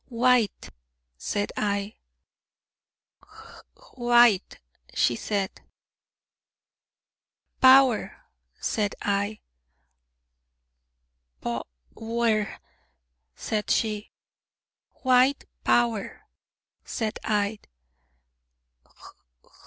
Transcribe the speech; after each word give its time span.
"White," 0.09 0.71
said 1.15 1.51
I. 1.55 1.97
"Hwhite," 3.75 4.57
said 4.95 5.51
she. 5.51 5.61
'Power,' 7.61 8.17
said 8.59 8.95
I. 9.03 9.41
'Pow 11.39 11.65
wer,' 11.93 12.57
said 13.35 13.69
she. 13.69 14.09
'White 15.03 15.45
Power,' 15.63 16.25
said 16.83 17.19
I. 17.23 17.59